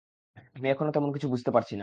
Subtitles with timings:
[0.55, 1.79] আমি এখনো তেমন কিছু বুঝতে পারছি না।